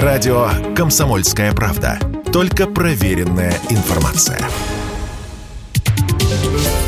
[0.00, 1.98] Радио «Комсомольская правда».
[2.32, 4.40] Только проверенная информация.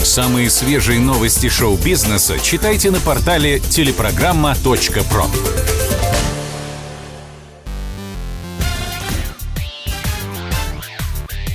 [0.03, 5.27] Самые свежие новости шоу-бизнеса читайте на портале телепрограмма.про.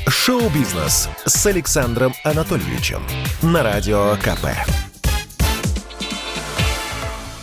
[0.07, 3.01] Шоу-бизнес с Александром Анатольевичем
[3.41, 4.49] на Радио КП.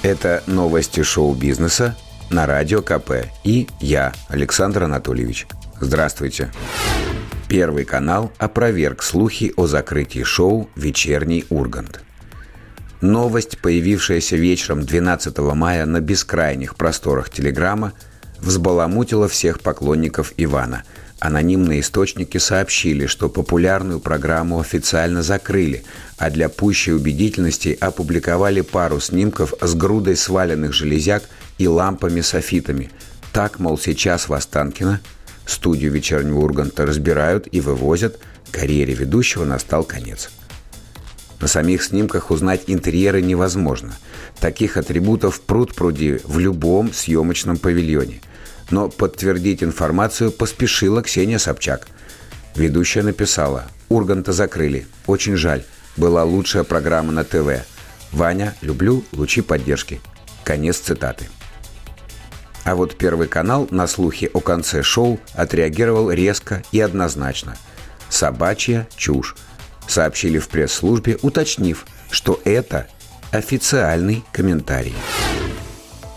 [0.02, 1.96] Это новости шоу-бизнеса
[2.30, 3.26] на Радио КП.
[3.44, 5.46] И я, Александр Анатольевич.
[5.80, 6.50] Здравствуйте.
[7.48, 12.00] Первый канал опроверг слухи о закрытии шоу «Вечерний Ургант».
[13.00, 17.92] Новость, появившаяся вечером 12 мая на бескрайних просторах Телеграма,
[18.38, 20.82] взбаламутила всех поклонников Ивана–
[21.18, 25.82] Анонимные источники сообщили, что популярную программу официально закрыли,
[26.18, 31.22] а для пущей убедительности опубликовали пару снимков с грудой сваленных железяк
[31.58, 32.90] и лампами-софитами.
[33.32, 35.00] Так, мол, сейчас в Останкино
[35.46, 38.18] студию вечернего Урганта разбирают и вывозят,
[38.50, 40.30] карьере ведущего настал конец.
[41.40, 43.94] На самих снимках узнать интерьеры невозможно.
[44.40, 48.20] Таких атрибутов пруд пруди в любом съемочном павильоне–
[48.70, 51.86] но подтвердить информацию поспешила Ксения Собчак.
[52.54, 54.86] Ведущая написала «Урганта закрыли.
[55.06, 55.62] Очень жаль.
[55.96, 57.64] Была лучшая программа на ТВ.
[58.12, 60.00] Ваня, люблю, лучи поддержки».
[60.44, 61.28] Конец цитаты.
[62.66, 67.56] А вот Первый канал на слухи о конце шоу отреагировал резко и однозначно.
[68.08, 69.36] «Собачья чушь»,
[69.86, 72.88] сообщили в пресс-службе, уточнив, что это
[73.30, 74.96] официальный комментарий.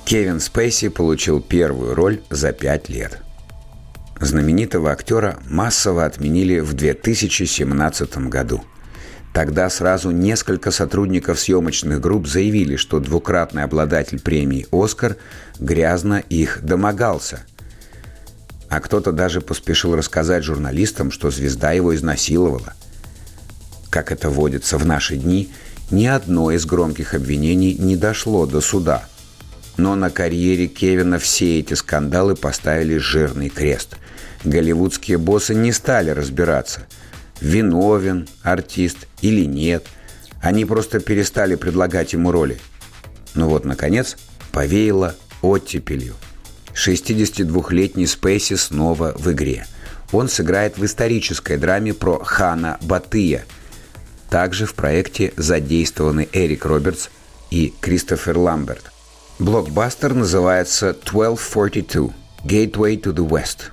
[0.06, 3.20] Кевин Спейси получил первую роль за пять лет.
[4.20, 8.64] Знаменитого актера массово отменили в 2017 году.
[9.34, 15.18] Тогда сразу несколько сотрудников съемочных групп заявили, что двукратный обладатель премии «Оскар»
[15.60, 17.42] грязно их домогался.
[18.70, 22.74] А кто-то даже поспешил рассказать журналистам, что звезда его изнасиловала.
[23.90, 25.50] Как это водится в наши дни,
[25.90, 29.06] ни одно из громких обвинений не дошло до суда–
[29.80, 33.96] но на карьере Кевина все эти скандалы поставили жирный крест.
[34.44, 36.82] Голливудские боссы не стали разбираться,
[37.42, 39.86] виновен артист или нет.
[40.42, 42.58] Они просто перестали предлагать ему роли.
[43.36, 44.18] Ну вот, наконец,
[44.52, 46.16] повеяло оттепелью.
[46.74, 49.66] 62-летний Спейси снова в игре.
[50.12, 53.46] Он сыграет в исторической драме про Хана Батыя.
[54.30, 57.10] Также в проекте задействованы Эрик Робертс
[57.52, 58.92] и Кристофер Ламберт–
[59.40, 62.10] Блокбастер называется 1242
[62.44, 63.72] Gateway to the West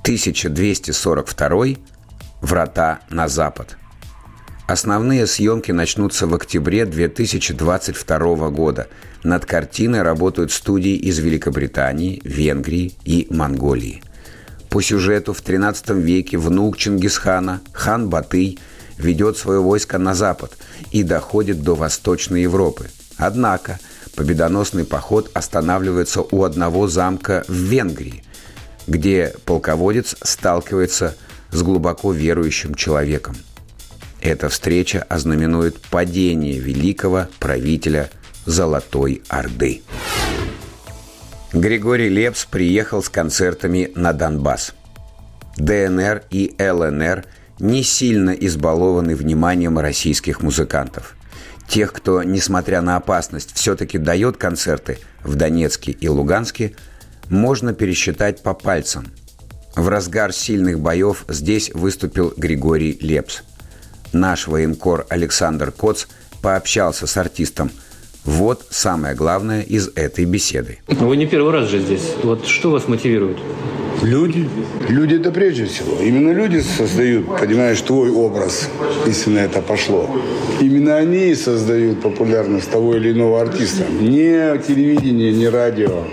[0.00, 1.76] 1242
[2.42, 3.76] Врата на запад.
[4.66, 8.88] Основные съемки начнутся в октябре 2022 года.
[9.22, 14.02] Над картиной работают студии из Великобритании, Венгрии и Монголии.
[14.68, 18.58] По сюжету в 13 веке внук Чингисхана, хан Батый,
[18.98, 20.52] ведет свое войско на запад
[20.90, 22.90] и доходит до Восточной Европы.
[23.16, 23.78] Однако–
[24.14, 28.24] победоносный поход останавливается у одного замка в Венгрии,
[28.86, 33.36] где полководец сталкивается с глубоко верующим человеком.
[34.22, 38.08] Эта встреча ознаменует падение великого правителя
[38.46, 39.82] Золотой Орды.
[41.52, 44.72] Григорий Лепс приехал с концертами на Донбасс.
[45.58, 47.26] ДНР и ЛНР
[47.58, 51.16] не сильно избалованы вниманием российских музыкантов–
[51.72, 56.74] Тех, кто, несмотря на опасность, все-таки дает концерты в Донецке и Луганске,
[57.30, 59.06] можно пересчитать по пальцам.
[59.76, 63.42] В разгар сильных боев здесь выступил Григорий Лепс.
[64.12, 66.06] Наш военкор Александр Коц
[66.42, 67.70] пообщался с артистом.
[68.24, 70.78] Вот самое главное из этой беседы.
[70.86, 72.12] Вы не первый раз же здесь.
[72.22, 73.38] Вот что вас мотивирует?
[74.02, 74.48] Люди.
[74.88, 76.00] Люди это прежде всего.
[76.00, 78.68] Именно люди создают, понимаешь, твой образ,
[79.06, 80.10] если на это пошло.
[80.60, 83.84] Именно они создают популярность того или иного артиста.
[83.90, 86.04] Не телевидение, не радио,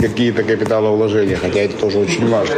[0.00, 2.56] какие-то капиталовложения, хотя это тоже очень важно.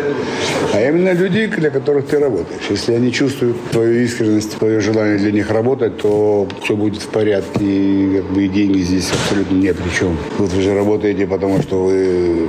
[0.72, 2.62] А именно люди, для которых ты работаешь.
[2.70, 7.60] Если они чувствуют твою искренность, твое желание для них работать, то все будет в порядке.
[7.60, 10.16] И, как бы, и деньги здесь абсолютно ни при чем.
[10.38, 12.48] Вот вы же работаете, потому что вы,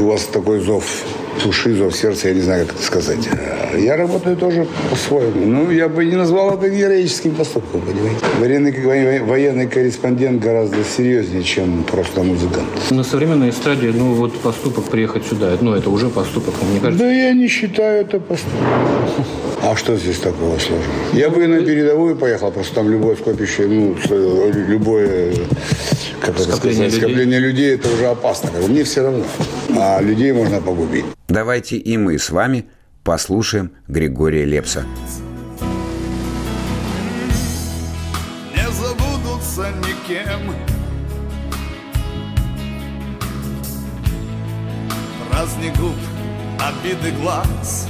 [0.00, 0.84] у вас такой зов
[1.44, 3.28] души, зов сердца, я не знаю, как это сказать.
[3.78, 5.46] Я работаю тоже по-своему.
[5.46, 8.20] Ну, я бы не назвал это героическим поступком, понимаете.
[8.38, 12.68] Военный, военный корреспондент гораздо серьезнее, чем просто музыкант.
[12.90, 17.04] На современной эстраде, ну, вот поступок приехать сюда, ну, это уже поступок, мне кажется.
[17.04, 18.66] Да я не считаю это поступком.
[19.62, 20.92] А что здесь такого сложного?
[21.12, 23.96] Я бы и на передовую поехал, просто там любое скопище, ну,
[24.68, 25.34] любое
[26.20, 26.90] как это сказать, людей.
[26.90, 28.50] скопление людей, это уже опасно.
[28.68, 29.24] Мне все равно.
[29.80, 31.04] А людей можно погубить.
[31.28, 32.66] Давайте и мы с вами
[33.02, 34.84] послушаем Григория Лепса.
[38.54, 40.54] Не забудутся никем
[45.30, 45.94] Праздник губ,
[46.60, 47.88] обиды глаз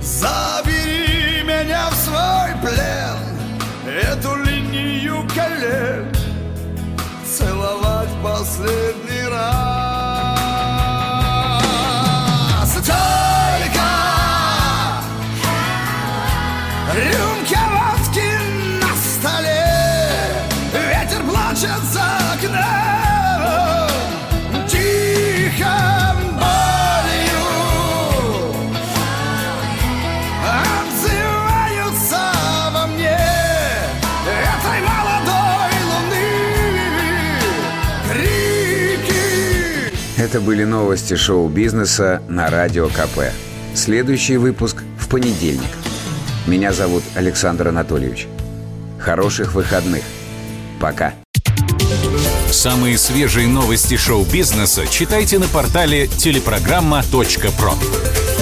[0.00, 3.16] Забери меня в свой плен
[3.86, 4.45] Эту
[40.26, 43.30] Это были новости шоу-бизнеса на Радио КП.
[43.74, 45.70] Следующий выпуск в понедельник.
[46.48, 48.26] Меня зовут Александр Анатольевич.
[48.98, 50.02] Хороших выходных.
[50.80, 51.14] Пока.
[52.50, 58.35] Самые свежие новости шоу-бизнеса читайте на портале телепрограмма.про.